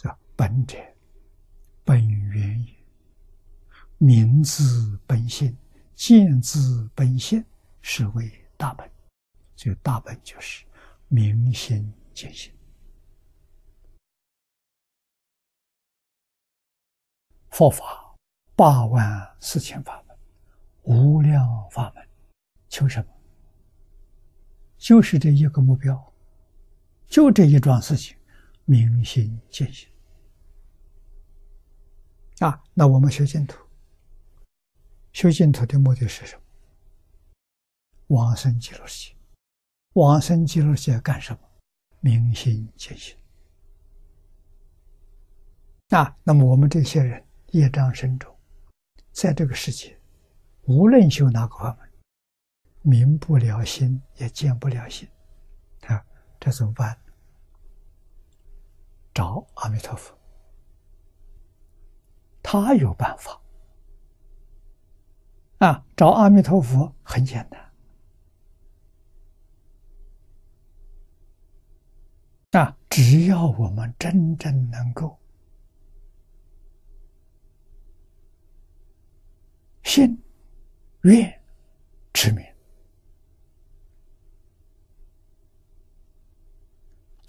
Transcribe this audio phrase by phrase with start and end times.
[0.00, 0.78] 叫本者，
[1.84, 2.74] 本源也。
[3.98, 5.54] 明自本性，
[5.94, 7.44] 见自本性，
[7.82, 8.90] 是为大本。
[9.54, 10.64] 这个大本就是
[11.08, 12.50] 明心见性。
[17.50, 18.16] 佛法
[18.56, 20.16] 八万四千法门，
[20.84, 22.08] 无量法门，
[22.70, 23.12] 求什么？
[24.78, 26.14] 就是这一个目标，
[27.06, 28.16] 就这一桩事情，
[28.70, 29.88] 明心见性。
[32.38, 33.58] 啊，那我们修净土。
[35.10, 36.42] 修净土的目的是什么？
[38.06, 39.16] 往生极乐世界。
[39.94, 41.40] 往生极乐世界干什么？
[41.98, 43.16] 明心见性。
[45.88, 48.32] 啊，那么我们这些人业障深重，
[49.10, 49.98] 在这个世界，
[50.62, 51.90] 无论修哪个法门，
[52.82, 55.08] 明不了心，也见不了心，
[55.88, 56.06] 啊，
[56.38, 56.96] 这怎么办？
[59.20, 60.16] 找阿弥陀佛，
[62.42, 63.38] 他有办法。
[65.58, 67.70] 啊，找阿弥陀佛很简单。
[72.62, 75.18] 啊，只要我们真正能够
[79.82, 80.18] 信、
[81.02, 81.42] 愿、
[82.14, 82.42] 持名，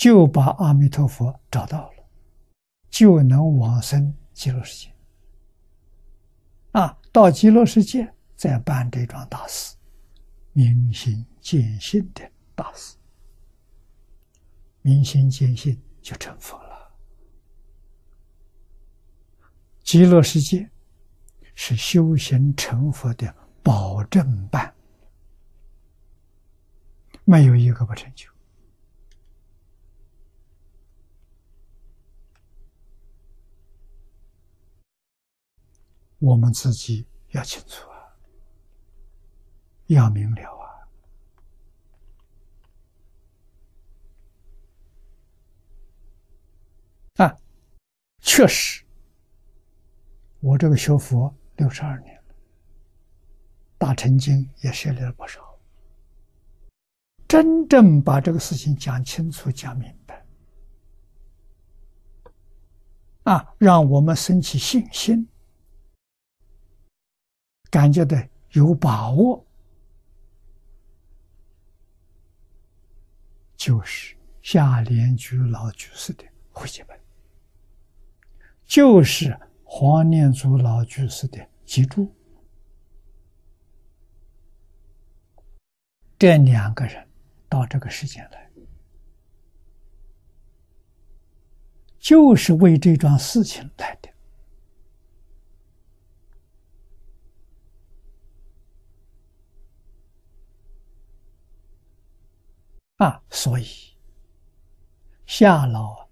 [0.00, 2.08] 就把阿弥陀佛找到了，
[2.88, 4.94] 就能往生极乐世界。
[6.72, 8.10] 啊，到极乐世界。
[8.34, 9.76] 再办这桩大事，
[10.54, 12.96] 明心见性的大事，
[14.80, 16.90] 明心见性就成佛了。
[19.82, 20.66] 极乐世界
[21.54, 24.74] 是修行成佛的保证办，
[27.26, 28.26] 没有一个不成就。
[36.20, 37.98] 我们自己要清楚啊。
[39.86, 40.42] 要明了
[47.16, 47.26] 啊！
[47.26, 47.36] 啊，
[48.20, 48.84] 确实，
[50.38, 52.22] 我这个学佛六十二年，
[53.76, 55.58] 大乘经也学了不少，
[57.26, 60.24] 真正把这个事情讲清楚、讲明白，
[63.24, 65.28] 啊，让我们升起信心，
[67.70, 68.16] 感觉到
[68.50, 69.46] 有把握。
[73.56, 76.98] 就是下莲居老居士的会集本，
[78.64, 82.10] 就是黄念祖老居士的集注。
[86.18, 87.06] 这两个人
[87.50, 88.50] 到这个世间来，
[91.98, 94.09] 就是为这桩事情来的。
[103.00, 103.66] 啊，所以
[105.24, 106.06] 夏老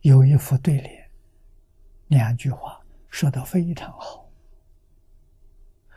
[0.00, 1.10] 有一副对联，
[2.06, 2.80] 两句话
[3.10, 4.26] 说的非常好。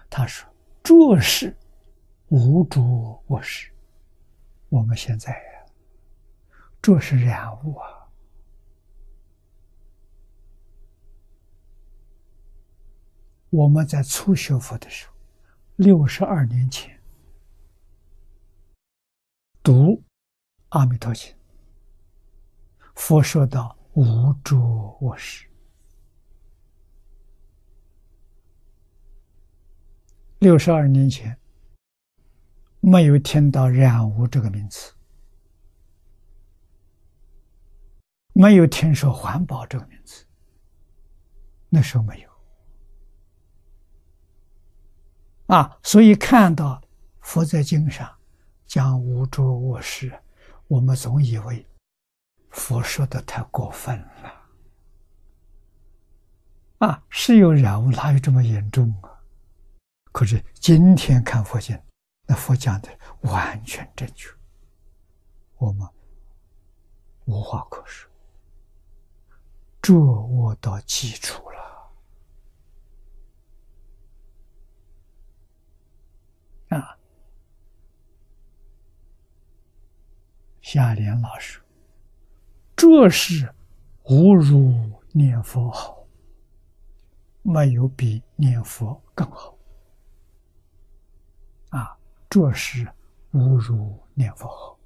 [0.10, 0.46] 他说
[0.84, 1.56] ：“做事
[2.28, 3.72] 无主我事。”
[4.68, 5.66] 我们现在呀，
[6.82, 8.10] 做事染物啊。
[13.50, 15.14] 我们在初学佛的时候，
[15.78, 16.97] 六十二年前。
[19.68, 19.74] 读
[20.70, 21.30] 《阿弥陀经》，
[22.96, 24.56] 佛说到无著
[25.02, 25.46] 我识。
[30.40, 31.38] 六十二年前，
[32.80, 34.94] 没有听到“染污”这个名词，
[38.32, 40.26] 没有听说“环保”这个名词，
[41.68, 42.30] 那时候没有。
[45.48, 46.82] 啊，所以看到
[47.20, 48.17] 佛在经上。
[48.68, 50.12] 讲无著我识，
[50.68, 51.66] 我们总以为
[52.50, 54.34] 佛说的太过分了
[56.80, 57.04] 啊！
[57.10, 59.10] 是有染污，哪有这么严重啊？
[60.12, 61.82] 可是今天看佛经，
[62.26, 62.90] 那佛讲的
[63.22, 64.30] 完全正确，
[65.56, 65.88] 我们
[67.26, 68.12] 无话可说，
[69.82, 71.47] 这握到基础
[80.70, 81.62] 夏莲老师，
[82.76, 83.50] 这是
[84.04, 84.74] 无如
[85.14, 86.06] 念佛好，
[87.42, 89.58] 没有比念佛更好。
[91.70, 91.98] 啊，
[92.30, 92.86] 这是
[93.32, 94.78] 无如念佛好。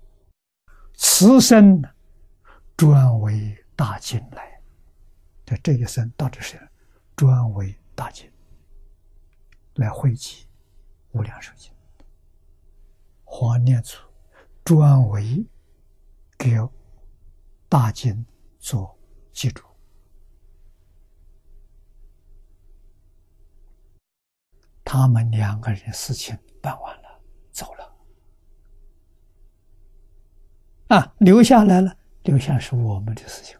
[0.93, 1.81] 此生
[2.77, 4.61] 专为大经来。
[5.43, 6.61] 这这一生到底是
[7.15, 8.31] 专为大经
[9.77, 10.45] 来汇集
[11.13, 11.73] 无量寿经。
[13.23, 13.97] 黄念祖
[14.63, 15.43] 专为
[16.41, 16.57] 给
[17.69, 18.25] 大金
[18.57, 18.97] 做
[19.31, 19.63] 记住。
[24.83, 27.21] 他们两个人事情办完了，
[27.51, 27.95] 走了。
[30.87, 33.55] 啊，留下来了，留下是我们的事情。